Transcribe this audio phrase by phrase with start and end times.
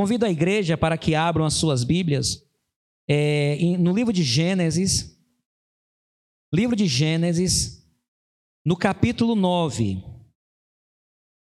[0.00, 2.42] Convido a igreja para que abram as suas Bíblias
[3.06, 5.14] é, no livro de Gênesis,
[6.50, 7.86] livro de Gênesis,
[8.64, 10.02] no capítulo 9.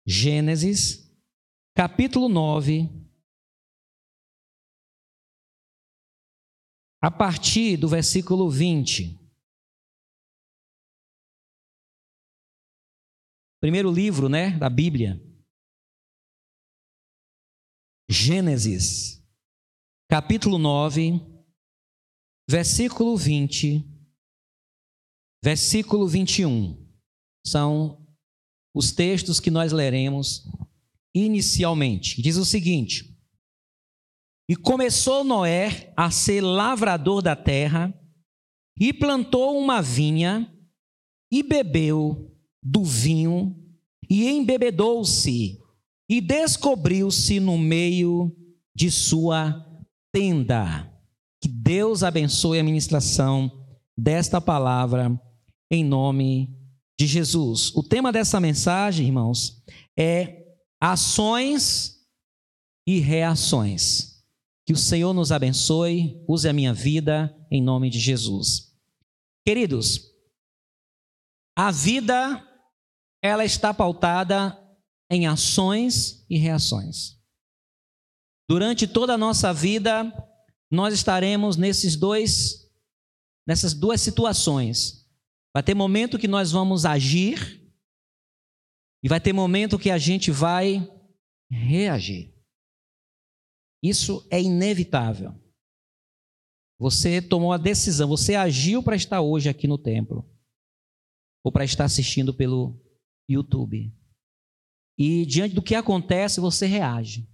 [0.05, 1.09] Gênesis,
[1.73, 2.89] capítulo 9,
[7.01, 9.17] a partir do versículo 20.
[13.61, 15.28] Primeiro livro, né, da Bíblia.
[18.11, 19.23] Gênesis,
[20.09, 21.21] capítulo 9,
[22.49, 23.85] versículo 20,
[25.43, 26.89] versículo 21.
[27.45, 28.03] São
[28.73, 30.43] os textos que nós leremos
[31.13, 32.19] inicialmente.
[32.19, 33.15] Diz o seguinte:
[34.49, 37.93] E começou Noé a ser lavrador da terra,
[38.79, 40.51] e plantou uma vinha,
[41.31, 43.55] e bebeu do vinho,
[44.09, 45.58] e embebedou-se
[46.09, 48.35] e descobriu-se no meio
[48.75, 49.65] de sua
[50.11, 50.91] tenda.
[51.39, 53.51] Que Deus abençoe a ministração
[53.97, 55.21] desta palavra
[55.71, 56.57] em nome
[56.99, 57.73] de Jesus.
[57.75, 59.63] O tema dessa mensagem, irmãos,
[59.97, 60.45] é
[60.81, 61.99] ações
[62.87, 64.23] e reações.
[64.65, 68.73] Que o Senhor nos abençoe, use a minha vida em nome de Jesus.
[69.45, 70.11] Queridos,
[71.57, 72.45] a vida
[73.21, 74.58] ela está pautada
[75.09, 77.19] em ações e reações.
[78.47, 80.11] Durante toda a nossa vida,
[80.71, 82.67] nós estaremos nesses dois
[83.47, 85.09] nessas duas situações.
[85.53, 87.59] Vai ter momento que nós vamos agir
[89.03, 90.87] e vai ter momento que a gente vai
[91.49, 92.31] reagir.
[93.81, 95.33] Isso é inevitável.
[96.77, 100.29] Você tomou a decisão, você agiu para estar hoje aqui no templo
[101.43, 102.79] ou para estar assistindo pelo
[103.27, 103.91] YouTube.
[104.99, 107.25] E diante do que acontece, você reage.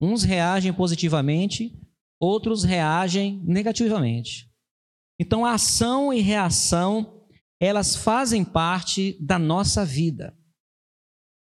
[0.00, 1.78] Uns reagem positivamente,
[2.18, 4.50] outros reagem negativamente.
[5.20, 7.22] Então, a ação e reação,
[7.60, 10.34] elas fazem parte da nossa vida.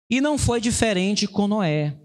[0.08, 2.00] E não foi diferente com Noé.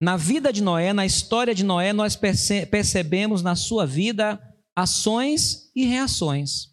[0.00, 4.40] Na vida de Noé, na história de Noé, nós percebemos na sua vida
[4.76, 6.72] ações e reações.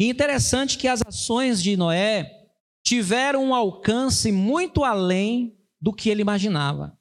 [0.00, 2.43] E interessante que as ações de Noé
[2.84, 6.96] tiveram um alcance muito além do que ele imaginava.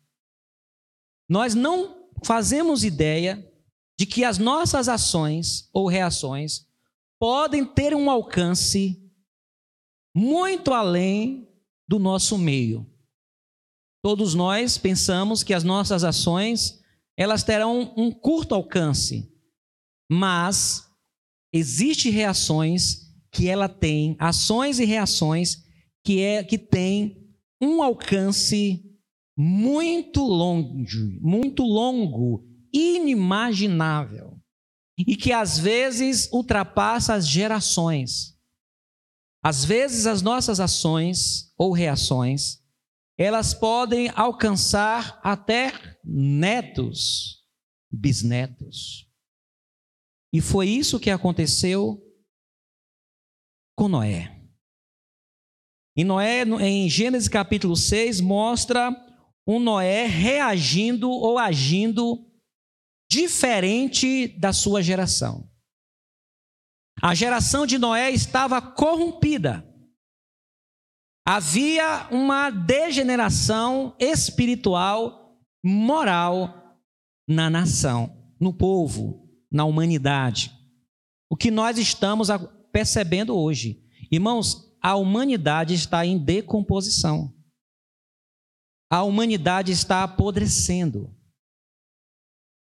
[1.29, 3.45] Nós não fazemos ideia
[3.99, 6.65] de que as nossas ações ou reações
[7.19, 8.99] podem ter um alcance
[10.15, 11.47] muito além
[11.87, 12.89] do nosso meio.
[14.01, 16.81] Todos nós pensamos que as nossas ações
[17.15, 19.31] elas terão um curto alcance,
[20.09, 20.89] mas
[21.53, 25.63] existe reações que ela tem, ações e reações
[26.03, 28.83] que é que tem um alcance
[29.35, 34.39] muito longe, muito longo, inimaginável,
[34.97, 38.37] e que às vezes ultrapassa as gerações.
[39.41, 42.61] Às vezes as nossas ações ou reações,
[43.17, 45.71] elas podem alcançar até
[46.03, 47.43] netos,
[47.91, 49.07] bisnetos.
[50.31, 52.01] E foi isso que aconteceu
[53.75, 54.32] com Noé.
[55.95, 58.91] E Noé, em Gênesis capítulo 6, mostra
[59.47, 62.25] um Noé reagindo ou agindo
[63.09, 65.47] diferente da sua geração.
[67.01, 69.67] A geração de Noé estava corrompida.
[71.25, 76.79] Havia uma degeneração espiritual, moral
[77.27, 80.51] na nação, no povo, na humanidade.
[81.29, 82.29] O que nós estamos
[82.71, 83.81] percebendo hoje.
[84.11, 87.33] Irmãos, a humanidade está em decomposição.
[88.91, 91.15] A humanidade está apodrecendo.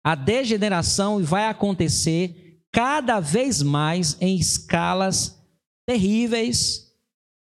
[0.04, 5.36] A degeneração vai acontecer cada vez mais em escalas
[5.84, 6.96] terríveis,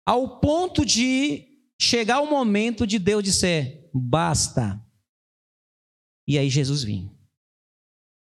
[0.06, 1.47] ao ponto de
[1.81, 4.81] chegar o momento de Deus dizer: basta.
[6.27, 7.13] E aí Jesus vinha.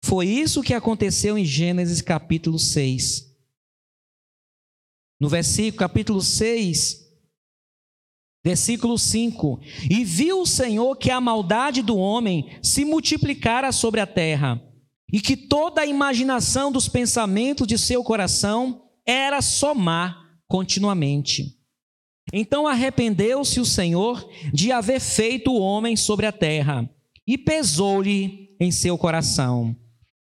[0.04, 3.29] Foi isso que aconteceu em Gênesis capítulo 6
[5.20, 7.10] no versículo, capítulo 6,
[8.44, 14.08] versículo 5: E viu o Senhor que a maldade do homem se multiplicara sobre a
[14.08, 14.62] terra,
[15.12, 20.18] e que toda a imaginação dos pensamentos de seu coração era somar
[20.48, 21.58] continuamente.
[22.32, 26.90] Então arrependeu-se o Senhor de haver feito o homem sobre a terra,
[27.28, 29.76] e pesou-lhe em seu coração.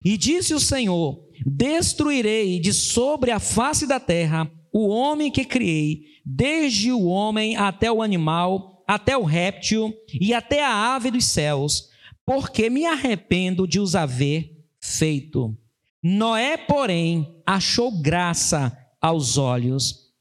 [0.04, 6.04] E disse o Senhor: Destruirei de sobre a face da terra o homem que criei,
[6.24, 11.88] desde o homem até o animal, até o réptil e até a ave dos céus,
[12.24, 15.58] porque me arrependo de os haver feito.
[16.00, 20.12] Noé, porém, achou graça aos olhos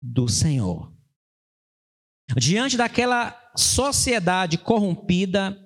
[0.00, 0.90] do Senhor.
[2.34, 5.61] Diante daquela sociedade corrompida,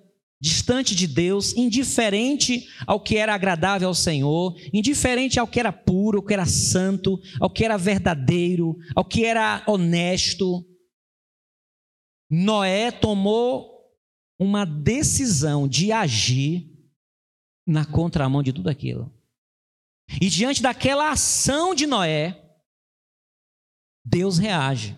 [0.47, 6.19] distante de Deus, indiferente ao que era agradável ao Senhor, indiferente ao que era puro,
[6.19, 10.65] ao que era santo, ao que era verdadeiro, ao que era honesto,
[12.31, 13.93] Noé tomou
[14.39, 16.71] uma decisão de agir
[17.67, 19.13] na contramão de tudo aquilo.
[20.21, 22.41] E diante daquela ação de Noé,
[24.05, 24.97] Deus reage.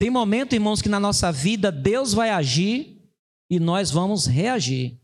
[0.00, 2.93] Tem momento, irmãos, que na nossa vida Deus vai agir
[3.50, 5.00] e nós vamos reagir.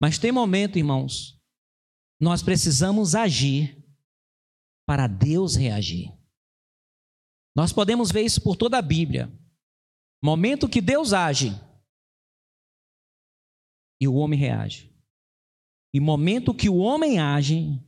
[0.00, 1.40] Mas tem momento, irmãos,
[2.20, 3.82] nós precisamos agir
[4.86, 6.12] para Deus reagir.
[7.56, 9.32] Nós podemos ver isso por toda a Bíblia.
[10.22, 11.52] Momento que Deus age
[14.00, 14.92] e o homem reage.
[15.92, 17.80] E momento que o homem age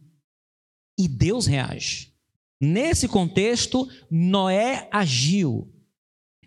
[0.99, 2.15] e Deus reage.
[2.61, 5.73] Nesse contexto, Noé agiu.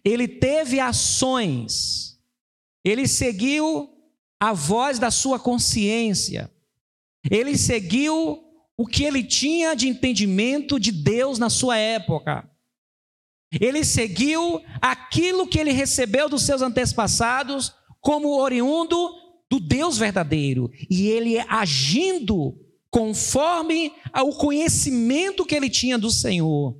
[0.03, 2.18] Ele teve ações.
[2.83, 3.89] Ele seguiu
[4.39, 6.51] a voz da sua consciência.
[7.29, 8.43] Ele seguiu
[8.77, 12.49] o que ele tinha de entendimento de Deus na sua época.
[13.59, 18.95] Ele seguiu aquilo que ele recebeu dos seus antepassados como oriundo
[19.49, 20.71] do Deus verdadeiro.
[20.89, 22.57] E ele agindo
[22.91, 23.93] conforme
[24.23, 26.77] o conhecimento que ele tinha do Senhor,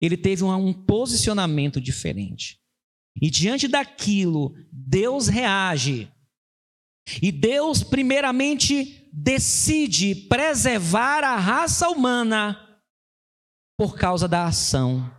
[0.00, 2.61] ele teve um posicionamento diferente.
[3.20, 6.10] E diante daquilo, Deus reage.
[7.20, 12.58] E Deus, primeiramente, decide preservar a raça humana
[13.76, 15.10] por causa da ação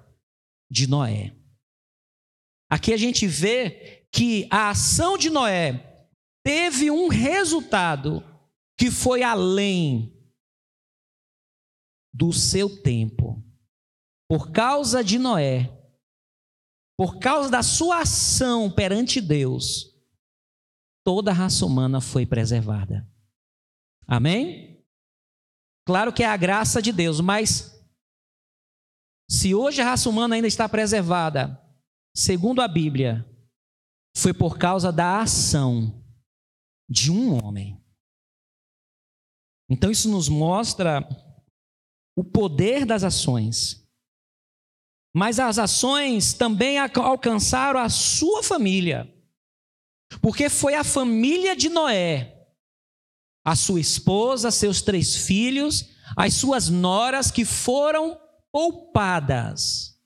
[0.71, 1.35] de Noé.
[2.69, 6.07] Aqui a gente vê que a ação de Noé
[6.43, 8.23] teve um resultado
[8.77, 10.11] que foi além
[12.13, 13.43] do seu tempo.
[14.29, 15.69] Por causa de Noé,
[17.03, 19.93] por causa da sua ação perante Deus,
[21.03, 23.05] toda a raça humana foi preservada.
[24.07, 24.81] Amém?
[25.85, 27.85] Claro que é a graça de Deus, mas
[29.29, 31.61] se hoje a raça humana ainda está preservada,
[32.15, 33.29] segundo a Bíblia,
[34.15, 36.01] foi por causa da ação
[36.89, 37.83] de um homem.
[39.69, 41.05] Então isso nos mostra
[42.15, 43.82] o poder das ações.
[45.13, 49.13] Mas as ações também alcançaram a sua família.
[50.21, 52.47] Porque foi a família de Noé,
[53.45, 58.19] a sua esposa, seus três filhos, as suas noras que foram
[58.51, 59.99] poupadas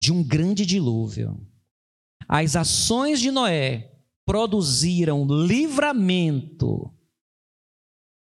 [0.00, 1.46] de um grande dilúvio.
[2.28, 3.92] As ações de Noé
[4.24, 6.92] produziram livramento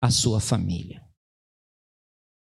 [0.00, 1.01] à sua família.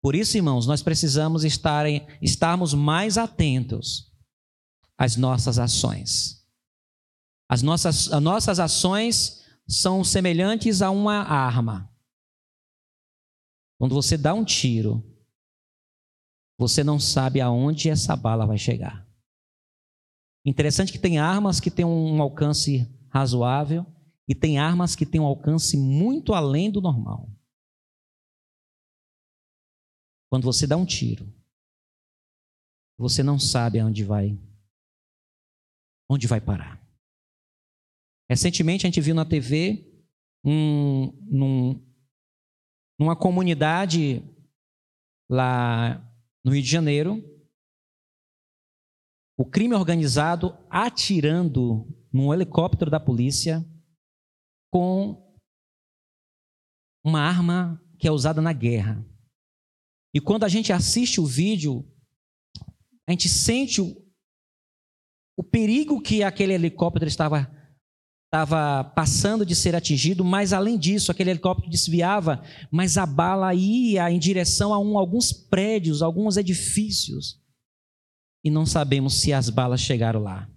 [0.01, 4.11] Por isso, irmãos, nós precisamos estarmos mais atentos
[4.97, 6.45] às nossas ações.
[7.49, 11.91] As nossas, as nossas ações são semelhantes a uma arma.
[13.77, 15.03] Quando você dá um tiro,
[16.57, 19.07] você não sabe aonde essa bala vai chegar.
[20.45, 23.85] Interessante que tem armas que têm um alcance razoável
[24.27, 27.29] e tem armas que têm um alcance muito além do normal.
[30.29, 31.27] Quando você dá um tiro,
[32.97, 34.37] você não sabe aonde vai
[36.09, 36.81] onde vai parar.
[38.29, 39.85] Recentemente a gente viu na TV
[40.43, 41.85] um, num,
[42.99, 44.23] numa comunidade
[45.29, 45.99] lá
[46.43, 47.23] no Rio de Janeiro,
[49.37, 53.63] o crime organizado atirando num helicóptero da polícia
[54.71, 55.37] com
[57.03, 59.03] uma arma que é usada na guerra.
[60.13, 61.85] E quando a gente assiste o vídeo,
[63.07, 63.95] a gente sente o,
[65.37, 67.55] o perigo que aquele helicóptero estava
[68.31, 74.11] estava passando de ser atingido, mas além disso, aquele helicóptero desviava, mas a bala ia
[74.11, 77.41] em direção a um, alguns prédios, alguns edifícios.
[78.43, 80.47] E não sabemos se as balas chegaram lá.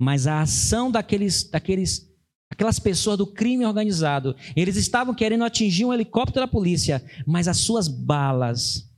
[0.00, 2.09] Mas a ação daqueles, daqueles,
[2.50, 7.58] aquelas pessoas do crime organizado, eles estavam querendo atingir um helicóptero da polícia, mas as
[7.58, 8.92] suas balas,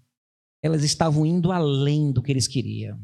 [0.62, 2.98] elas estavam indo além do que eles queriam.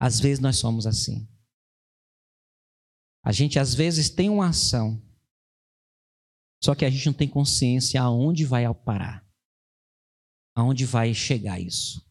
[0.00, 1.28] Às vezes nós somos assim.
[3.22, 5.02] A gente às vezes tem uma ação,
[6.62, 9.26] só que a gente não tem consciência aonde vai parar,
[10.54, 12.02] aonde vai chegar isso.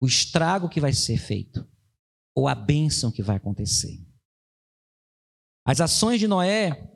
[0.00, 1.66] o estrago que vai ser feito,
[2.34, 4.05] ou a bênção que vai acontecer.
[5.66, 6.88] As ações de Noé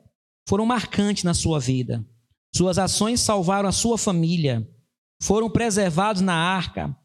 [0.47, 2.07] foram marcantes na sua vida.
[2.55, 4.65] Suas ações salvaram a sua família,
[5.21, 6.95] foram preservados na arca.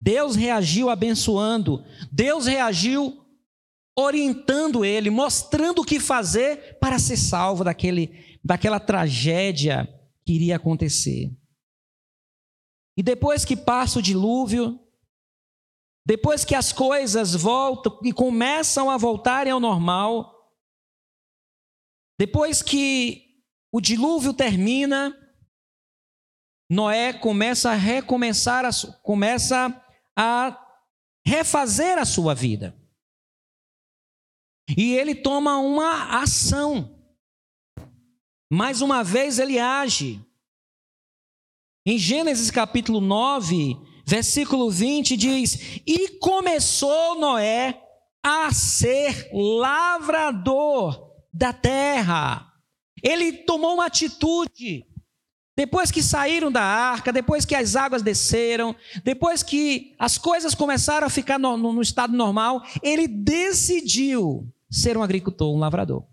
[0.00, 3.24] Deus reagiu abençoando, Deus reagiu
[3.96, 9.86] orientando ele, mostrando o que fazer para ser salvo daquele, daquela tragédia
[10.24, 11.30] que iria acontecer.
[12.96, 14.80] E depois que passa o dilúvio,
[16.06, 20.33] depois que as coisas voltam e começam a voltarem ao normal,
[22.18, 23.42] depois que
[23.72, 25.18] o dilúvio termina,
[26.70, 28.70] Noé começa a recomeçar, a,
[29.02, 29.84] começa
[30.16, 30.58] a
[31.26, 32.76] refazer a sua vida.
[34.76, 37.04] E ele toma uma ação.
[38.50, 40.24] Mais uma vez ele age.
[41.86, 47.82] Em Gênesis capítulo 9, versículo 20 diz: E começou Noé
[48.22, 52.54] a ser lavrador da terra.
[53.02, 54.86] Ele tomou uma atitude.
[55.56, 58.74] Depois que saíram da arca, depois que as águas desceram,
[59.04, 64.96] depois que as coisas começaram a ficar no, no, no estado normal, ele decidiu ser
[64.96, 66.04] um agricultor, um lavrador.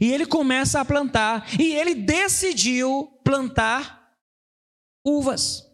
[0.00, 4.14] E ele começa a plantar, e ele decidiu plantar
[5.04, 5.64] uvas.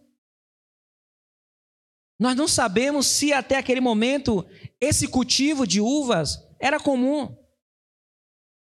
[2.19, 4.45] Nós não sabemos se até aquele momento
[4.81, 7.37] esse cultivo de uvas era comum.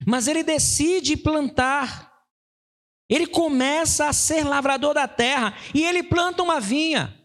[0.06, 2.10] Mas ele decide plantar.
[3.08, 7.16] Ele começa a ser lavrador da terra e ele planta uma vinha.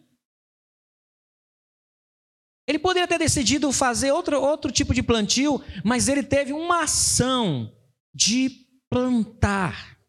[2.67, 7.71] Ele poderia ter decidido fazer outro, outro tipo de plantio, mas ele teve uma ação
[8.13, 8.49] de
[8.89, 9.99] plantar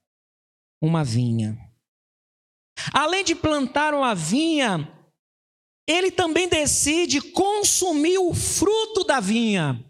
[0.80, 1.58] uma vinha.
[2.92, 4.90] Além de plantar uma vinha,
[5.86, 9.82] ele também decide consumir o fruto da vinha.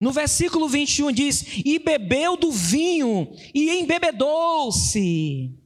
[0.00, 5.58] No versículo 21 diz: E bebeu do vinho, e embebedou-se,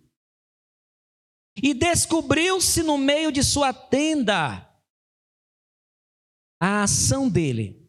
[1.63, 4.69] e descobriu-se no meio de sua tenda
[6.61, 7.83] a ação dele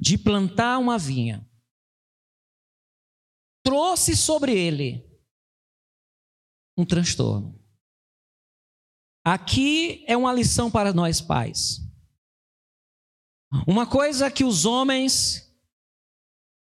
[0.00, 1.48] de plantar uma vinha,
[3.64, 5.04] trouxe sobre ele
[6.76, 7.60] um transtorno.
[9.24, 11.83] Aqui é uma lição para nós pais.
[13.66, 15.54] Uma coisa que os homens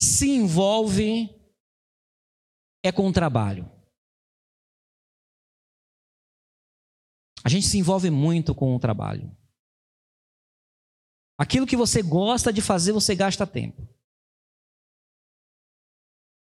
[0.01, 1.41] se envolvem
[2.85, 3.71] é com o trabalho.
[7.45, 9.35] A gente se envolve muito com o trabalho.
[11.39, 13.89] Aquilo que você gosta de fazer, você gasta tempo.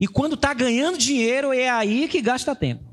[0.00, 2.88] E quando está ganhando dinheiro, é aí que gasta tempo.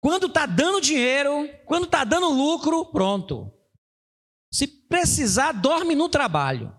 [0.00, 3.52] Quando está dando dinheiro, quando está dando lucro, pronto.
[4.52, 6.76] Se precisar, dorme no trabalho.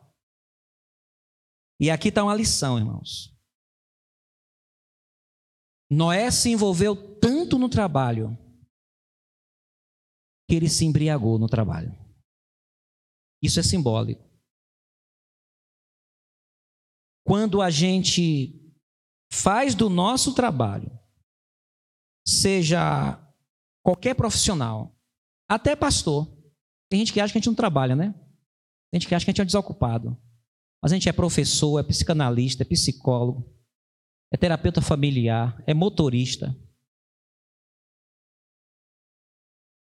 [1.80, 3.34] E aqui está uma lição, irmãos.
[5.89, 8.38] Noé se envolveu tanto no trabalho
[10.48, 11.92] que ele se embriagou no trabalho.
[13.42, 14.24] Isso é simbólico.
[17.25, 18.74] Quando a gente
[19.32, 20.92] faz do nosso trabalho,
[22.27, 23.20] seja
[23.84, 24.96] qualquer profissional,
[25.50, 26.33] até pastor,
[26.94, 28.14] tem gente que acha que a gente não trabalha, né?
[28.92, 30.16] Tem gente que acha que a gente é desocupado.
[30.80, 33.52] Mas a gente é professor, é psicanalista, é psicólogo,
[34.32, 36.50] é terapeuta familiar, é motorista.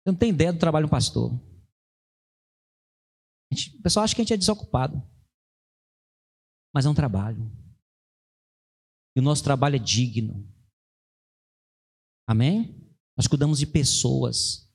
[0.01, 1.39] Você não tem ideia do trabalho de um pastor.
[3.53, 4.97] Gente, o pessoal acha que a gente é desocupado.
[6.75, 7.43] Mas é um trabalho.
[9.15, 10.51] E o nosso trabalho é digno.
[12.27, 12.91] Amém?
[13.15, 14.66] Nós cuidamos de pessoas.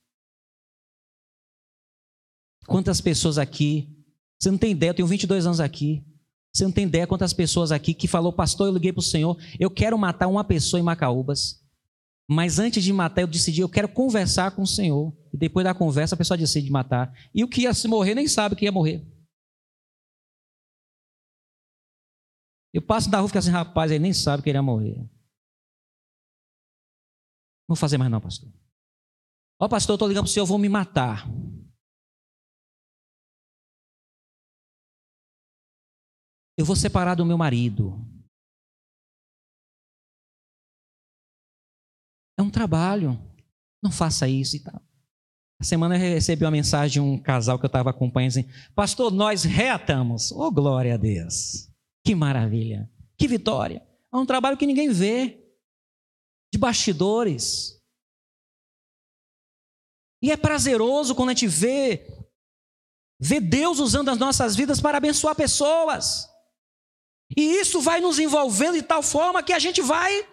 [2.68, 3.89] Quantas pessoas aqui,
[4.39, 6.06] você não tem ideia, eu tenho 22 anos aqui.
[6.53, 9.38] Você não tem ideia quantas pessoas aqui que falou, pastor, eu liguei para o Senhor,
[9.60, 11.62] eu quero matar uma pessoa em Macaúbas.
[12.30, 15.13] Mas antes de matar, eu decidi, eu quero conversar com o Senhor.
[15.34, 17.13] E depois da conversa, a pessoa decide matar.
[17.34, 19.06] E o que ia se morrer nem sabe que ia morrer.
[22.74, 24.96] Eu passo na rua e fico assim, rapaz, ele nem sabe que ele ia morrer.
[27.68, 28.50] Não vou fazer mais não, pastor.
[29.60, 31.27] Ó, pastor, eu estou ligando para o senhor, vou me matar.
[36.62, 38.00] Eu vou separar do meu marido.
[42.38, 43.20] É um trabalho.
[43.84, 44.80] Não faça isso e tal.
[45.60, 49.12] A semana eu recebi uma mensagem de um casal que eu estava acompanhando assim: Pastor,
[49.12, 50.32] nós reatamos.
[50.32, 51.68] Oh, glória a Deus.
[52.06, 52.88] Que maravilha.
[53.18, 53.84] Que vitória.
[54.13, 55.44] É um trabalho que ninguém vê.
[56.53, 57.82] De bastidores.
[60.22, 62.06] E é prazeroso quando a gente vê,
[63.20, 66.31] vê Deus usando as nossas vidas para abençoar pessoas.
[67.36, 70.28] E isso vai nos envolvendo de tal forma que a gente vai,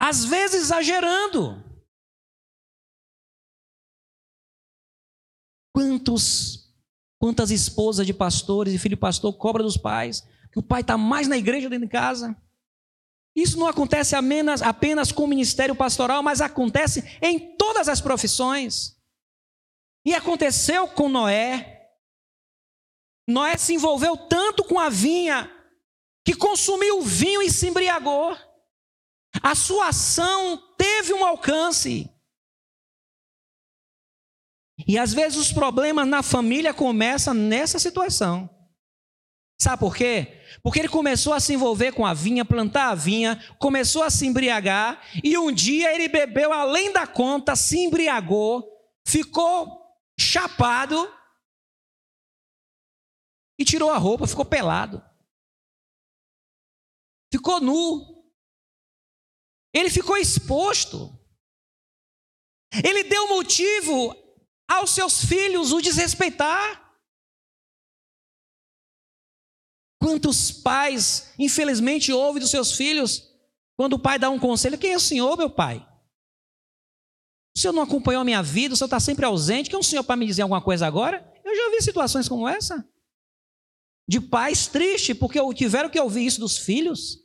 [0.00, 1.62] às vezes, exagerando.
[5.74, 6.72] Quantos,
[7.18, 10.98] quantas esposas de pastores e filho de pastor cobram dos pais que o pai está
[10.98, 12.36] mais na igreja dentro de casa?
[13.34, 18.96] Isso não acontece apenas, apenas com o ministério pastoral, mas acontece em todas as profissões.
[20.04, 21.79] E aconteceu com Noé.
[23.30, 25.50] Noé se envolveu tanto com a vinha
[26.24, 28.36] que consumiu o vinho e se embriagou.
[29.42, 32.10] A sua ação teve um alcance.
[34.86, 38.48] E às vezes os problemas na família começam nessa situação.
[39.60, 40.40] Sabe por quê?
[40.62, 44.26] Porque ele começou a se envolver com a vinha, plantar a vinha, começou a se
[44.26, 48.66] embriagar, e um dia ele bebeu além da conta, se embriagou,
[49.06, 49.80] ficou
[50.18, 51.08] chapado
[53.60, 55.04] e tirou a roupa, ficou pelado.
[57.30, 58.24] Ficou nu.
[59.74, 61.14] Ele ficou exposto.
[62.82, 64.16] Ele deu motivo
[64.66, 66.90] aos seus filhos o desrespeitar.
[70.02, 73.30] Quantos pais, infelizmente, ouvem dos seus filhos
[73.76, 75.86] quando o pai dá um conselho: Quem é o senhor, meu pai?
[77.54, 79.68] O senhor não acompanhou a minha vida, o senhor está sempre ausente.
[79.68, 81.30] Quem é o senhor para me dizer alguma coisa agora?
[81.44, 82.88] Eu já ouvi situações como essa.
[84.10, 87.18] De pais tristes, porque tiveram que ouvir isso dos filhos.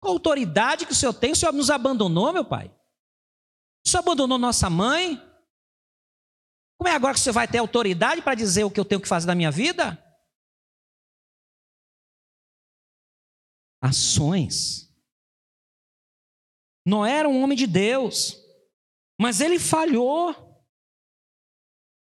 [0.00, 1.32] Qual autoridade que o senhor tem?
[1.32, 2.74] O senhor nos abandonou, meu pai?
[3.84, 5.16] O senhor abandonou nossa mãe?
[6.78, 9.00] Como é agora que o senhor vai ter autoridade para dizer o que eu tenho
[9.00, 10.02] que fazer na minha vida?
[13.80, 14.88] ações.
[16.86, 18.36] Noé era um homem de Deus,
[19.18, 20.48] mas ele falhou.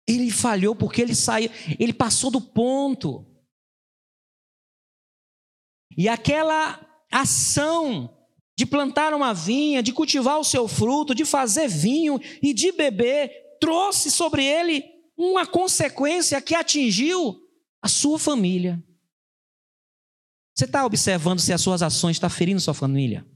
[0.07, 3.27] Ele falhou porque ele saiu, ele passou do ponto.
[5.97, 8.17] E aquela ação
[8.57, 13.31] de plantar uma vinha, de cultivar o seu fruto, de fazer vinho e de beber,
[13.61, 14.85] trouxe sobre ele
[15.17, 17.41] uma consequência que atingiu
[17.81, 18.83] a sua família.
[20.55, 23.27] Você está observando se as suas ações estão ferindo sua família?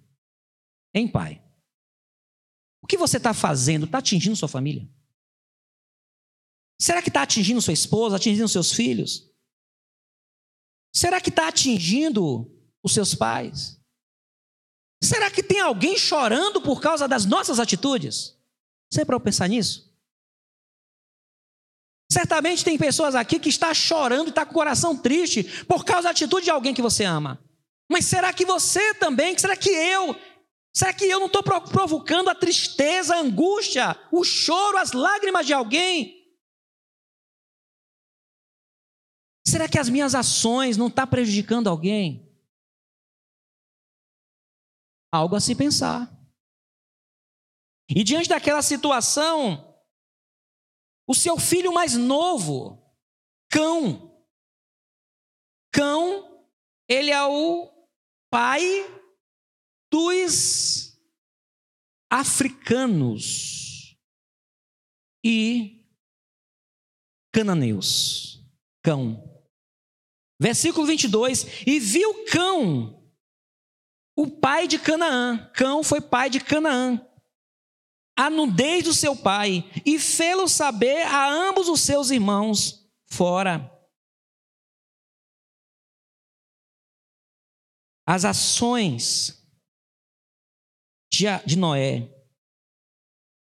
[0.94, 1.42] Hein, pai?
[2.82, 4.88] O que você está fazendo está atingindo sua família?
[6.80, 9.28] Será que está atingindo sua esposa, atingindo seus filhos?
[10.96, 12.50] Será que está atingindo
[12.82, 13.78] os seus pais?
[15.04, 18.35] Será que tem alguém chorando por causa das nossas atitudes?
[18.90, 19.94] Você é para pensar nisso?
[22.11, 26.11] Certamente tem pessoas aqui que está chorando, está com o coração triste por causa da
[26.12, 27.38] atitude de alguém que você ama.
[27.90, 29.37] Mas será que você também?
[29.37, 30.16] Será que eu?
[30.74, 35.52] Será que eu não estou provocando a tristeza, a angústia, o choro, as lágrimas de
[35.52, 36.15] alguém?
[39.46, 42.28] Será que as minhas ações não estão tá prejudicando alguém?
[45.12, 46.12] Algo a se pensar.
[47.88, 49.72] E diante daquela situação,
[51.09, 52.82] o seu filho mais novo,
[53.48, 54.20] Cão.
[55.72, 56.44] Cão,
[56.88, 57.70] ele é o
[58.28, 58.62] pai
[59.92, 60.98] dos
[62.11, 63.96] africanos
[65.24, 65.87] e
[67.32, 68.44] cananeus.
[68.82, 69.25] Cão.
[70.40, 71.66] Versículo 22.
[71.66, 73.03] E viu Cão,
[74.16, 75.51] o pai de Canaã.
[75.55, 77.07] Cão foi pai de Canaã
[78.16, 83.70] a nudez do seu pai e fê-lo saber a ambos os seus irmãos fora.
[88.07, 89.46] As ações
[91.11, 92.11] de Noé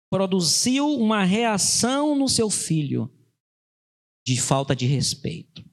[0.10, 3.12] produziu uma reação no seu filho
[4.26, 5.64] de falta de respeito.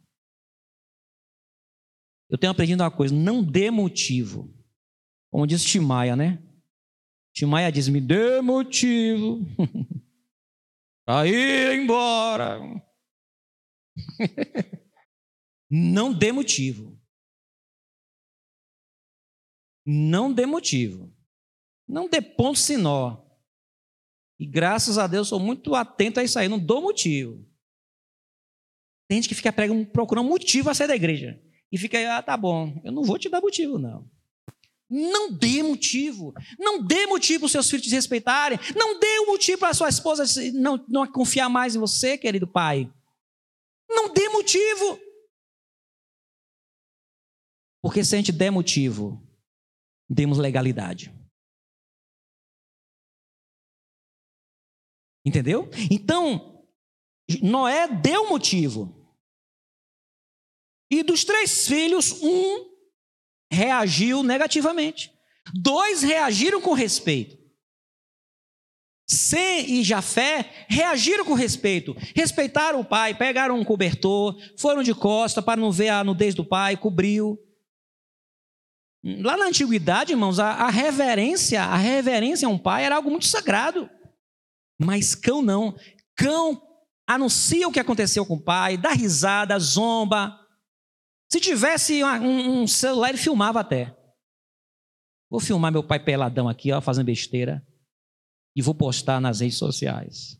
[2.33, 4.51] Eu tenho aprendido uma coisa: não dê motivo.
[5.31, 6.43] Como diz Timaya, né?
[7.35, 9.41] Timaya diz: Me dê motivo
[11.05, 12.59] para ir embora.
[15.75, 17.01] Não dê motivo.
[19.87, 21.11] Não dê motivo.
[21.89, 23.25] Não dê ponto sinó.
[24.39, 26.47] E graças a Deus sou muito atento a isso aí.
[26.47, 27.43] Não dou motivo.
[29.09, 29.51] Tem gente que fica
[29.93, 31.43] procurando motivo a sair da igreja.
[31.73, 32.79] E fica aí, ah, tá bom.
[32.85, 34.07] Eu não vou te dar motivo, não.
[34.91, 36.35] Não dê motivo.
[36.59, 38.59] Não dê motivo para os seus filhos te respeitarem.
[38.77, 42.47] Não dê um motivo para a sua esposa não, não confiar mais em você, querido
[42.47, 42.93] pai.
[43.89, 45.01] Não dê motivo.
[47.83, 49.27] Porque se a gente der motivo,
[50.09, 51.11] demos legalidade.
[55.25, 55.71] Entendeu?
[55.91, 56.67] Então,
[57.43, 59.02] Noé deu motivo.
[60.93, 62.67] E dos três filhos, um
[63.51, 65.11] reagiu negativamente.
[65.55, 67.35] Dois reagiram com respeito.
[69.09, 71.97] Sem e Jafé reagiram com respeito.
[72.15, 76.45] Respeitaram o pai, pegaram um cobertor, foram de costa para não ver a nudez do
[76.45, 77.39] pai, cobriu.
[79.03, 83.25] Lá na antiguidade, irmãos, a, a reverência, a reverência a um pai era algo muito
[83.25, 83.89] sagrado.
[84.79, 85.75] Mas cão não.
[86.15, 86.61] Cão
[87.07, 90.42] anuncia o que aconteceu com o pai, dá risada, zomba.
[91.33, 93.97] Se tivesse um, um celular, ele filmava até.
[95.31, 97.67] Vou filmar meu pai peladão aqui, ó, fazendo besteira.
[98.55, 100.39] E vou postar nas redes sociais.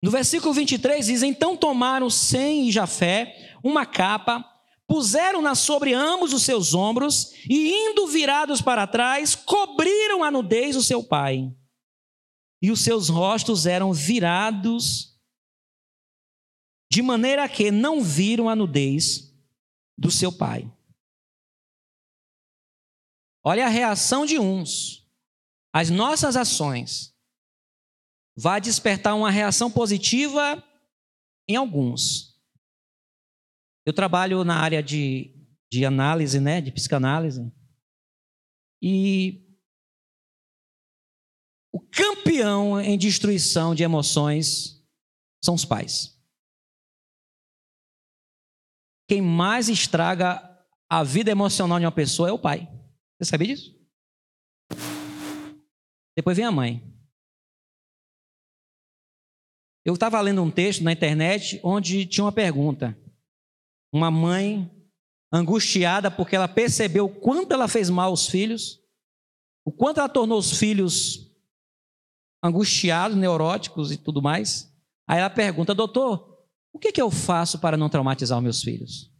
[0.00, 4.48] No versículo 23 diz: Então tomaram Sem e Jafé uma capa,
[4.86, 10.82] puseram-na sobre ambos os seus ombros e, indo virados para trás, cobriram a nudez do
[10.82, 11.52] seu pai.
[12.62, 15.11] E os seus rostos eram virados,
[16.92, 19.34] de maneira que não viram a nudez
[19.96, 20.70] do seu pai.
[23.42, 25.10] Olha a reação de uns.
[25.72, 27.16] As nossas ações
[28.36, 30.62] vai despertar uma reação positiva
[31.48, 32.38] em alguns.
[33.86, 35.34] Eu trabalho na área de,
[35.72, 37.50] de análise, né, de psicanálise.
[38.82, 39.56] E
[41.72, 44.86] o campeão em destruição de emoções
[45.42, 46.21] são os pais.
[49.08, 50.40] Quem mais estraga
[50.88, 52.68] a vida emocional de uma pessoa é o pai.
[53.18, 53.74] Você sabia disso?
[56.16, 56.82] Depois vem a mãe.
[59.84, 62.96] Eu estava lendo um texto na internet onde tinha uma pergunta.
[63.92, 64.70] Uma mãe
[65.32, 68.80] angustiada porque ela percebeu o quanto ela fez mal aos filhos,
[69.64, 71.32] o quanto ela tornou os filhos
[72.42, 74.72] angustiados, neuróticos e tudo mais.
[75.08, 76.31] Aí ela pergunta, doutor,
[76.72, 79.12] o que, que eu faço para não traumatizar os meus filhos?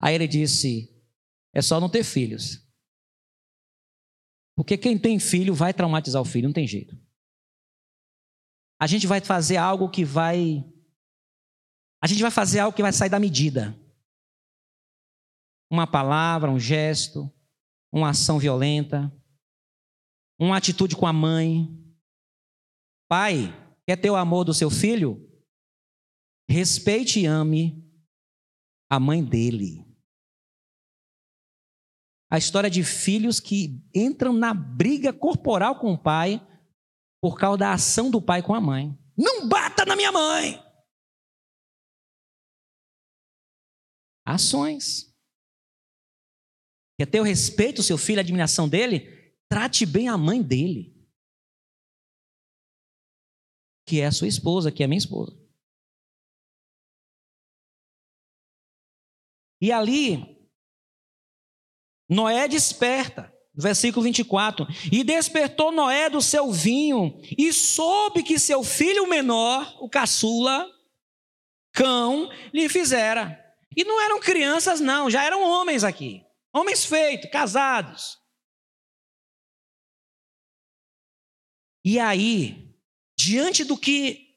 [0.00, 0.88] Aí ele disse,
[1.54, 2.62] é só não ter filhos.
[4.56, 6.96] Porque quem tem filho vai traumatizar o filho, não tem jeito.
[8.80, 10.64] A gente vai fazer algo que vai.
[12.02, 13.78] A gente vai fazer algo que vai sair da medida.
[15.70, 17.32] Uma palavra, um gesto,
[17.92, 19.10] uma ação violenta,
[20.38, 21.68] uma atitude com a mãe.
[23.08, 23.54] Pai,
[23.86, 25.31] quer ter o amor do seu filho?
[26.48, 27.82] Respeite e ame
[28.90, 29.92] a mãe dele
[32.32, 36.40] a história de filhos que entram na briga corporal com o pai
[37.20, 38.98] por causa da ação do pai com a mãe.
[39.14, 40.58] Não bata na minha mãe!
[44.24, 45.14] Ações.
[46.98, 49.36] Quer ter o respeito do seu filho, a admiração dele?
[49.50, 51.06] Trate bem a mãe dele.
[53.86, 55.38] Que é a sua esposa, que é a minha esposa.
[59.62, 60.18] E ali,
[62.10, 69.08] Noé desperta, versículo 24: E despertou Noé do seu vinho, e soube que seu filho
[69.08, 70.68] menor, o caçula,
[71.72, 73.38] cão, lhe fizera.
[73.76, 76.26] E não eram crianças, não, já eram homens aqui.
[76.52, 78.18] Homens feitos, casados.
[81.84, 82.76] E aí,
[83.16, 84.28] diante do que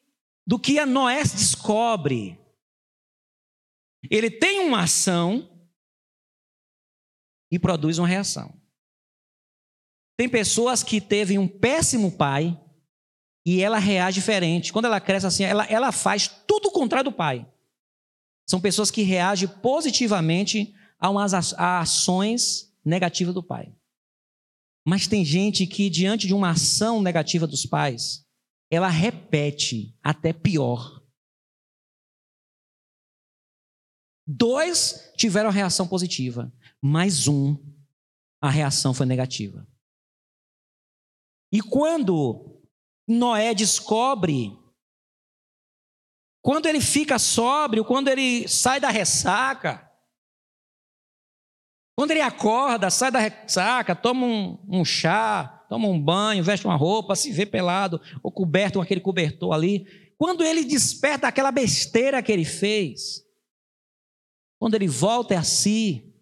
[0.46, 2.40] do que a Noé descobre,
[4.10, 5.50] ele tem uma ação
[7.52, 8.54] e produz uma reação.
[10.18, 12.60] Tem pessoas que teve um péssimo pai
[13.46, 14.72] e ela reage diferente.
[14.72, 17.46] Quando ela cresce assim, ela, ela faz tudo o contrário do pai.
[18.48, 23.74] São pessoas que reagem positivamente a, umas, a ações negativas do pai.
[24.88, 28.24] Mas tem gente que, diante de uma ação negativa dos pais,
[28.70, 30.95] ela repete até pior.
[34.28, 37.58] Dois tiveram reação positiva mais um,
[38.40, 39.68] a reação foi negativa.
[41.52, 42.62] E quando
[43.08, 44.56] Noé descobre,
[46.44, 49.90] quando ele fica sóbrio, quando ele sai da ressaca,
[51.98, 56.76] quando ele acorda, sai da ressaca, toma um, um chá, toma um banho, veste uma
[56.76, 59.88] roupa, se vê pelado ou coberto com aquele cobertor ali.
[60.18, 63.25] Quando ele desperta aquela besteira que ele fez,
[64.60, 66.14] quando ele volta a si,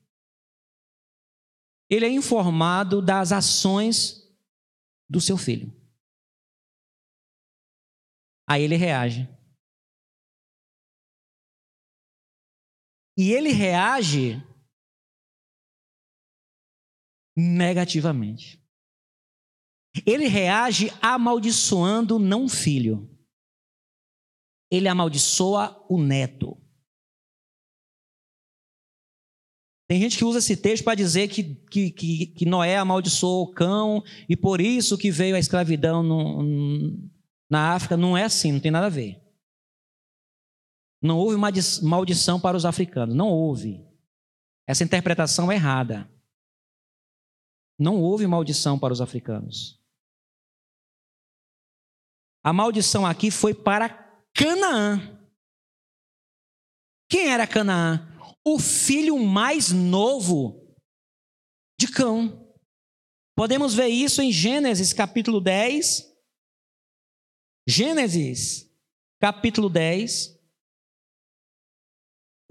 [1.90, 4.24] ele é informado das ações
[5.10, 5.72] do seu filho.
[8.50, 9.30] Aí ele reage.
[13.18, 14.42] E ele reage
[17.38, 18.60] negativamente.
[20.06, 23.10] Ele reage amaldiçoando não filho.
[24.72, 26.63] Ele amaldiçoa o neto.
[29.94, 33.54] Tem gente que usa esse texto para dizer que, que, que, que, Noé amaldiçoou o
[33.54, 36.98] cão e por isso que veio a escravidão no,
[37.48, 37.96] na África.
[37.96, 39.22] Não é assim, não tem nada a ver.
[41.00, 43.14] Não houve maldição para os africanos.
[43.14, 43.86] Não houve.
[44.66, 46.10] Essa interpretação é errada.
[47.78, 49.80] Não houve maldição para os africanos.
[52.44, 53.90] A maldição aqui foi para
[54.34, 55.20] Canaã.
[57.08, 58.10] Quem era Canaã?
[58.46, 60.78] O filho mais novo
[61.80, 62.40] de Cão.
[63.36, 66.14] Podemos ver isso em Gênesis capítulo 10.
[67.68, 68.70] Gênesis
[69.24, 70.38] capítulo 10,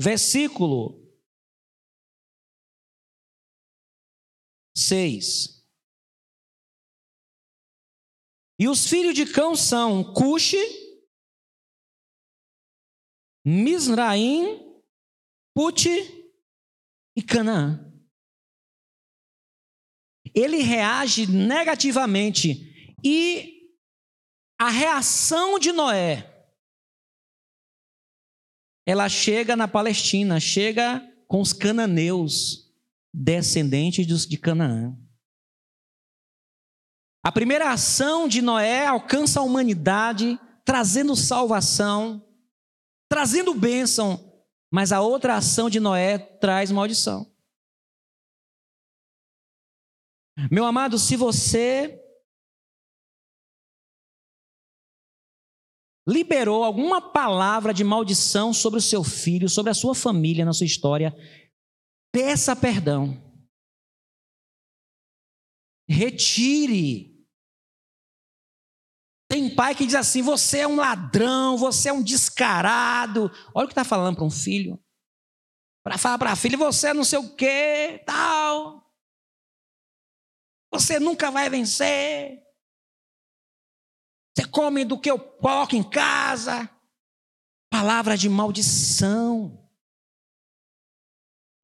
[0.01, 1.07] versículo
[4.75, 5.63] 6.
[8.59, 10.57] E os filhos de Cão são Cuxi,
[13.45, 14.72] Misraim,
[15.55, 15.88] Put
[17.17, 17.91] e Canaã.
[20.35, 23.71] Ele reage negativamente e
[24.59, 26.33] a reação de Noé
[28.85, 32.71] ela chega na Palestina, chega com os cananeus,
[33.15, 34.97] descendentes de Canaã.
[37.25, 42.27] A primeira ação de Noé alcança a humanidade, trazendo salvação,
[43.09, 44.32] trazendo bênção,
[44.73, 47.31] mas a outra ação de Noé traz maldição.
[50.51, 52.03] Meu amado, se você
[56.09, 60.67] liberou alguma palavra de maldição sobre o seu filho, sobre a sua família, na sua
[60.67, 61.15] história,
[62.11, 63.23] peça perdão.
[65.87, 67.12] Retire.
[69.33, 73.31] Tem pai que diz assim: você é um ladrão, você é um descarado.
[73.55, 74.79] Olha o que está falando para um filho.
[75.83, 78.95] Para falar para a filha: você é não sei o que, tal.
[80.71, 82.42] Você nunca vai vencer.
[84.37, 86.68] Você come do que eu coloco em casa.
[87.71, 89.66] Palavra de maldição.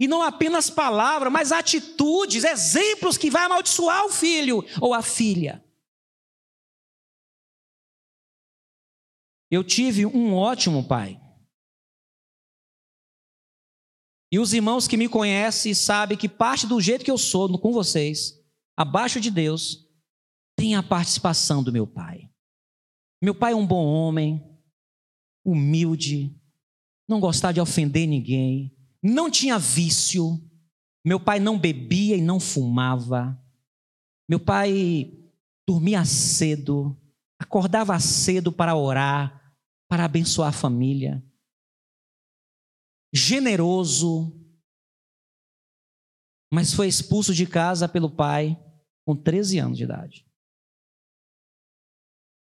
[0.00, 5.62] E não apenas palavra, mas atitudes, exemplos que vai amaldiçoar o filho ou a filha.
[9.50, 11.20] Eu tive um ótimo pai.
[14.30, 17.72] E os irmãos que me conhecem sabem que parte do jeito que eu sou com
[17.72, 18.34] vocês,
[18.76, 19.88] abaixo de Deus,
[20.54, 22.30] tem a participação do meu pai.
[23.22, 24.44] Meu pai é um bom homem,
[25.44, 26.38] humilde,
[27.08, 30.44] não gostava de ofender ninguém, não tinha vício.
[31.04, 33.40] Meu pai não bebia e não fumava.
[34.28, 35.10] Meu pai
[35.66, 36.94] dormia cedo,
[37.38, 39.54] acordava cedo para orar,
[39.88, 41.24] para abençoar a família.
[43.12, 44.34] Generoso,
[46.52, 48.56] mas foi expulso de casa pelo pai
[49.06, 50.28] com 13 anos de idade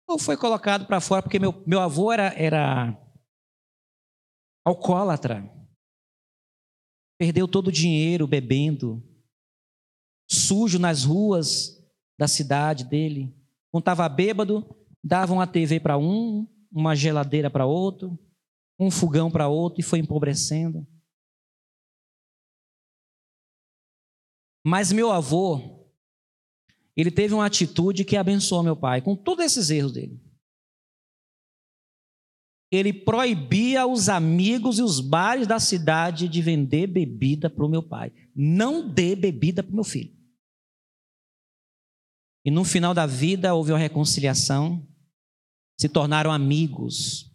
[0.06, 2.96] ou foi colocado para fora porque meu, meu avô era, era
[4.64, 5.52] alcoólatra.
[7.18, 9.02] Perdeu todo o dinheiro bebendo,
[10.30, 11.82] sujo nas ruas
[12.18, 13.34] da cidade dele.
[13.72, 14.64] Quando estava bêbado,
[15.06, 18.18] davam uma TV para um, uma geladeira para outro,
[18.78, 20.84] um fogão para outro e foi empobrecendo.
[24.66, 25.86] Mas meu avô,
[26.96, 30.20] ele teve uma atitude que abençoou meu pai, com todos esses erros dele.
[32.68, 37.82] Ele proibia os amigos e os bares da cidade de vender bebida para o meu
[37.82, 38.12] pai.
[38.34, 40.16] Não dê bebida para o meu filho.
[42.44, 44.84] E no final da vida houve uma reconciliação,
[45.78, 47.30] se tornaram amigos.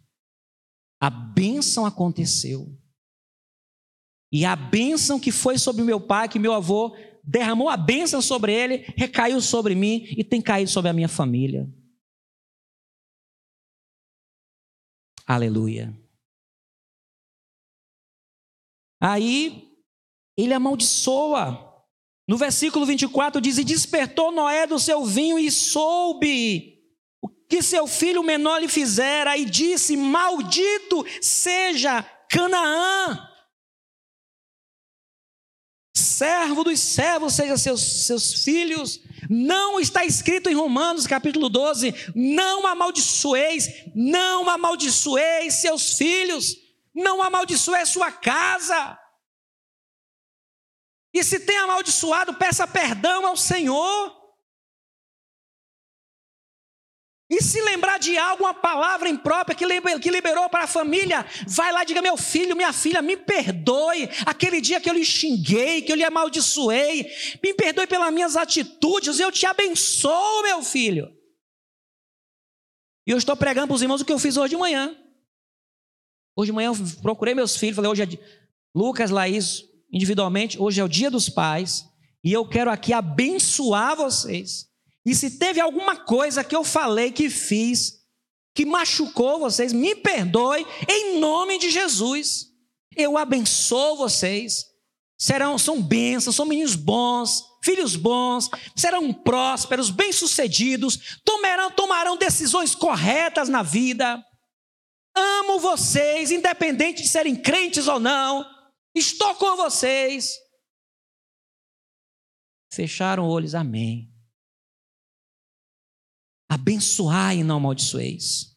[1.00, 2.76] A bênção aconteceu.
[4.32, 8.52] E a bênção que foi sobre meu pai, que meu avô derramou a bênção sobre
[8.52, 11.68] ele, recaiu sobre mim e tem caído sobre a minha família.
[15.26, 15.96] Aleluia.
[19.00, 19.72] Aí
[20.36, 21.70] ele amaldiçoa.
[22.28, 26.81] No versículo 24 diz: E despertou Noé do seu vinho e soube
[27.52, 33.28] que seu filho menor lhe fizera, e disse: Maldito seja Canaã
[35.94, 39.00] servo dos servos seja seus, seus filhos.
[39.28, 46.56] Não está escrito em Romanos capítulo 12: não amaldiçoeis, não amaldiçoeis seus filhos,
[46.94, 48.98] não amaldiçoeis sua casa.
[51.12, 54.21] E se tem amaldiçoado, peça perdão ao Senhor.
[57.32, 61.82] E se lembrar de algo, uma palavra imprópria que liberou para a família, vai lá
[61.82, 64.06] e diga: meu filho, minha filha, me perdoe.
[64.26, 67.10] Aquele dia que eu lhe xinguei, que eu lhe amaldiçoei,
[67.42, 71.10] me perdoe pelas minhas atitudes, eu te abençoo, meu filho.
[73.06, 74.94] E eu estou pregando para os irmãos o que eu fiz hoje de manhã.
[76.36, 78.08] Hoje de manhã eu procurei meus filhos, falei: hoje é
[78.74, 81.88] Lucas, Laís, individualmente, hoje é o dia dos pais,
[82.22, 84.70] e eu quero aqui abençoar vocês.
[85.04, 88.02] E se teve alguma coisa que eu falei, que fiz,
[88.54, 92.46] que machucou vocês, me perdoe, em nome de Jesus.
[92.96, 94.66] Eu abençoo vocês.
[95.18, 103.48] Serão, são bênçãos, são meninos bons, filhos bons, serão prósperos, bem-sucedidos, tomarão, tomarão decisões corretas
[103.48, 104.22] na vida.
[105.14, 108.44] Amo vocês, independente de serem crentes ou não.
[108.94, 110.32] Estou com vocês.
[112.72, 114.11] Fecharam olhos, amém.
[116.52, 118.54] Abençoai e não amaldiçoeis.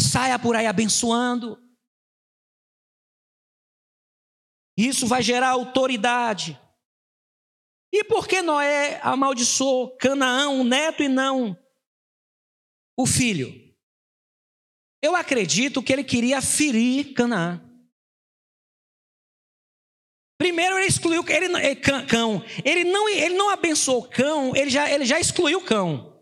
[0.00, 1.62] Saia por aí abençoando.
[4.74, 6.58] Isso vai gerar autoridade.
[7.92, 11.54] E por que Noé amaldiçoou Canaã, o neto, e não
[12.98, 13.52] o filho?
[15.02, 17.62] Eu acredito que ele queria ferir Canaã.
[20.38, 22.42] Primeiro ele excluiu ele, ele, cão.
[22.64, 26.15] Ele não, ele não abençoou cão, ele já, ele já excluiu cão.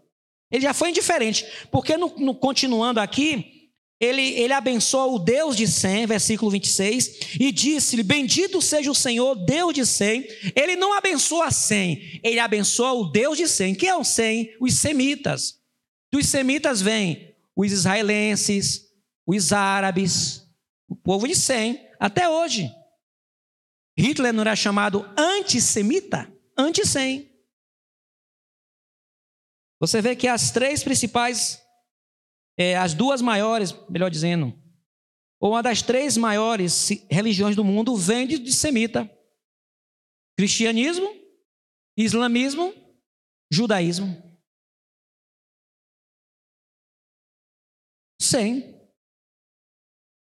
[0.54, 1.44] Ele já foi indiferente.
[1.68, 7.50] Porque no, no continuando aqui, ele, ele abençoa o Deus de Sem, versículo 26, e
[7.50, 10.24] disse-lhe: Bendito seja o Senhor, Deus de Sem.
[10.54, 13.74] Ele não abençoa Sem, ele abençoa o Deus de Sem.
[13.74, 14.54] Quem é o Sem?
[14.60, 15.58] Os semitas.
[16.12, 18.82] Dos semitas vêm os israelenses,
[19.26, 20.46] os árabes,
[20.88, 22.70] o povo de Sem, até hoje.
[23.98, 26.32] Hitler não era chamado antissemita?
[26.56, 27.33] Anti-Sem.
[29.80, 31.62] Você vê que as três principais,
[32.58, 34.56] é, as duas maiores, melhor dizendo,
[35.40, 39.10] ou uma das três maiores religiões do mundo vem de, semita:
[40.38, 41.08] cristianismo,
[41.96, 42.72] islamismo,
[43.50, 44.22] judaísmo.
[48.20, 48.72] Sim.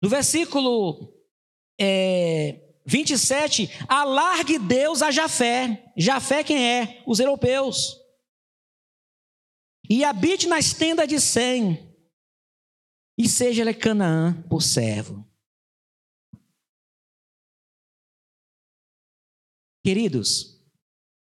[0.01, 1.11] No versículo
[1.79, 5.91] é, 27, alargue Deus a Jafé.
[5.97, 7.03] Jafé quem é?
[7.07, 7.97] Os europeus.
[9.89, 11.89] E habite nas tendas de Sem,
[13.17, 15.27] e seja ele Canaã por servo.
[19.83, 20.63] Queridos,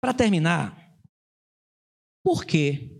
[0.02, 0.98] para terminar,
[2.24, 2.98] por que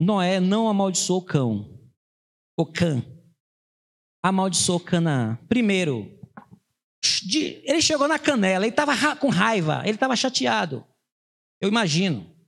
[0.00, 1.78] Noé não amaldiçoou cão,
[2.58, 3.04] o cã,
[4.24, 5.36] amaldiçoou Canaã.
[5.46, 6.18] Primeiro,
[7.64, 10.86] ele chegou na canela, ele estava com raiva, ele estava chateado.
[11.60, 12.39] Eu imagino.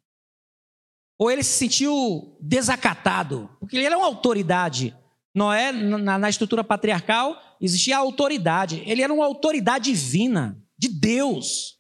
[1.19, 4.97] Ou ele se sentiu desacatado, porque ele era uma autoridade.
[5.35, 8.83] Noé, na, na estrutura patriarcal, existia a autoridade.
[8.87, 11.79] Ele era uma autoridade divina, de Deus.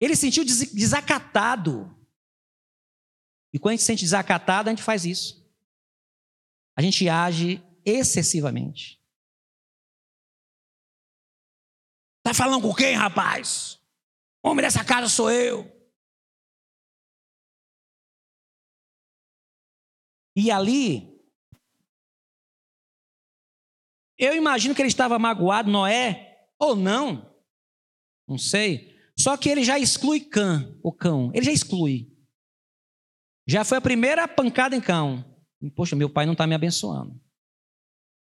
[0.00, 1.96] Ele se sentiu desacatado.
[3.52, 5.44] E quando a gente se sente desacatado, a gente faz isso
[6.76, 9.00] a gente age excessivamente.
[12.22, 13.80] Tá falando com quem, rapaz?
[14.42, 15.70] O homem dessa casa sou eu.
[20.36, 21.14] E ali,
[24.18, 27.34] eu imagino que ele estava magoado, Noé, ou não,
[28.26, 28.94] não sei.
[29.16, 32.12] Só que ele já exclui Cã, o cão, ele já exclui.
[33.46, 35.24] Já foi a primeira pancada em cão.
[35.76, 37.20] Poxa, meu pai não está me abençoando.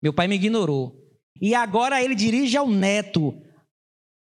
[0.01, 1.03] Meu pai me ignorou.
[1.41, 3.33] E agora ele dirige ao neto.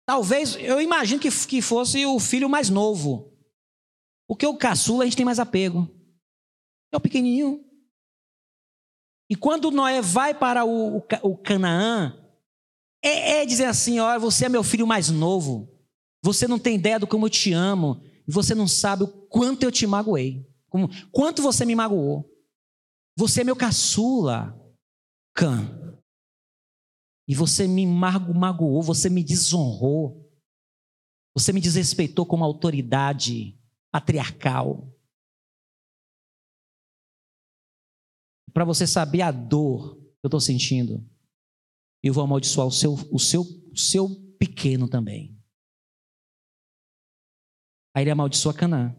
[0.06, 3.34] Talvez, eu imagino que, que fosse o filho mais novo.
[4.28, 5.94] Porque o caçula a gente tem mais apego.
[6.92, 7.67] É o pequenininho.
[9.30, 12.18] E quando Noé vai para o, o, o Canaã,
[13.04, 15.70] é, é, dizer assim: olha, você é meu filho mais novo.
[16.24, 18.02] Você não tem ideia do como eu te amo.
[18.28, 20.46] E você não sabe o quanto eu te magoei.
[20.69, 22.30] Como, quanto você me magoou.
[23.17, 24.56] Você é meu caçula,
[25.34, 25.73] Cã.
[27.28, 30.25] E você me magoou, você me desonrou.
[31.36, 33.58] Você me desrespeitou como autoridade
[33.92, 34.92] patriarcal.
[38.58, 41.08] Para você saber a dor que eu estou sentindo,
[42.02, 45.40] eu vou amaldiçoar o seu, o seu, o seu pequeno também.
[47.96, 48.96] Aí ele amaldiçoa Canaã.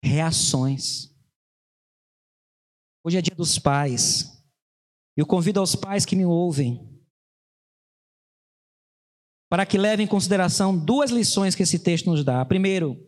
[0.00, 1.12] reações.
[3.04, 4.40] Hoje é dia dos pais.
[5.16, 6.88] Eu convido aos pais que me ouvem
[9.50, 12.44] para que leve em consideração duas lições que esse texto nos dá.
[12.44, 13.07] Primeiro,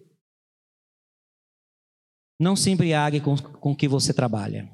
[2.40, 4.66] não se embriague com, com que você trabalha.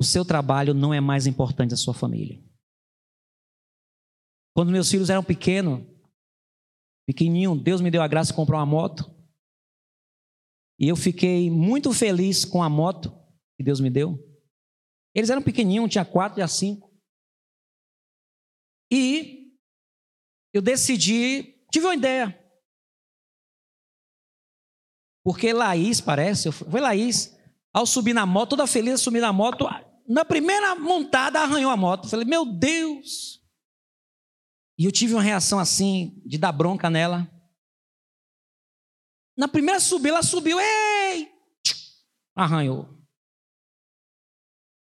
[0.00, 2.42] O seu trabalho não é mais importante da sua família.
[4.56, 5.86] Quando meus filhos eram pequenos,
[7.06, 9.14] pequenininho, Deus me deu a graça de comprar uma moto.
[10.80, 13.12] E eu fiquei muito feliz com a moto
[13.58, 14.18] que Deus me deu.
[15.14, 16.90] Eles eram pequenininhos, tinha quatro, tinha cinco.
[18.90, 19.54] E
[20.54, 22.41] eu decidi, tive uma ideia.
[25.24, 27.36] Porque Laís, parece, foi Laís,
[27.72, 29.66] ao subir na moto, toda feliz, subir na moto,
[30.06, 32.08] na primeira montada arranhou a moto.
[32.08, 33.40] Falei, meu Deus!
[34.78, 37.30] E eu tive uma reação assim, de dar bronca nela.
[39.36, 41.32] Na primeira subida, ela subiu, ei!
[42.34, 42.88] Arranhou.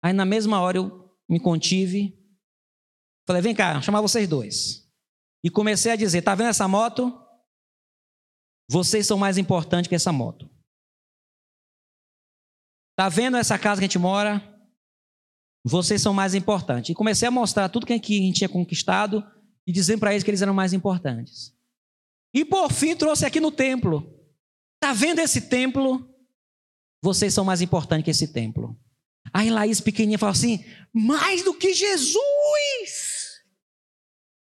[0.03, 2.17] Aí na mesma hora eu me contive.
[3.27, 4.85] Falei, vem cá, chamar vocês dois.
[5.43, 7.24] E comecei a dizer: tá vendo essa moto?
[8.69, 10.49] Vocês são mais importantes que essa moto.
[12.95, 14.41] Tá vendo essa casa que a gente mora?
[15.63, 16.89] Vocês são mais importantes.
[16.89, 19.23] E comecei a mostrar tudo que a gente tinha conquistado
[19.67, 21.53] e dizendo para eles que eles eram mais importantes.
[22.33, 24.13] E por fim trouxe aqui no templo.
[24.79, 26.07] Tá vendo esse templo?
[27.01, 28.77] Vocês são mais importantes que esse templo.
[29.33, 30.63] Aí Laís pequenininha falou assim:
[30.93, 32.19] mais do que Jesus.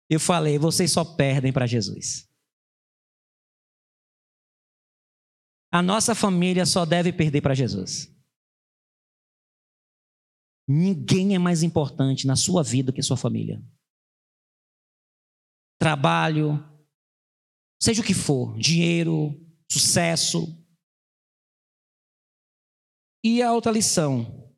[0.09, 2.30] Eu falei: vocês só perdem para Jesus.
[5.71, 8.13] A nossa família só deve perder para Jesus.
[10.67, 13.63] Ninguém é mais importante na sua vida que sua família.
[15.79, 16.63] Trabalho,
[17.81, 19.33] seja o que for, dinheiro,
[19.71, 20.45] sucesso.
[23.23, 24.53] E a outra lição: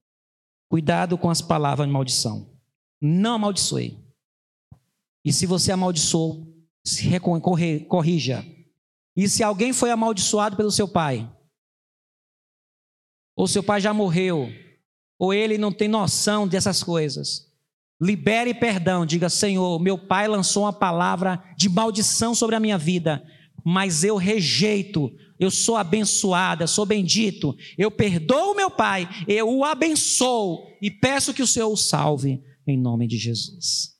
[0.70, 2.60] cuidado com as palavras de maldição.
[3.02, 4.04] Não amaldiçoe.
[5.26, 6.54] E se você amaldiçoou,
[6.86, 7.08] se
[7.88, 8.44] corrija.
[9.16, 11.30] E se alguém foi amaldiçoado pelo seu pai,
[13.36, 14.50] ou seu pai já morreu,
[15.20, 17.52] ou ele não tem noção dessas coisas.
[18.02, 23.24] Libere perdão, diga: Senhor, meu pai lançou uma palavra de maldição sobre a minha vida,
[23.64, 30.68] mas eu rejeito, eu sou abençoada, sou bendito, eu perdoo meu pai, eu o abençoo
[30.82, 33.94] e peço que o Senhor o salve, em nome de Jesus.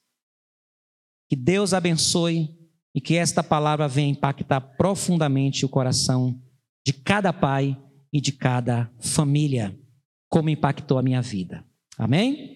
[1.30, 2.50] Que Deus abençoe
[2.96, 6.40] e que esta palavra venha impactar profundamente o coração
[6.86, 7.78] de cada pai
[8.12, 9.76] e de cada família
[10.30, 11.66] como impactou a minha vida.
[11.98, 12.54] Amém?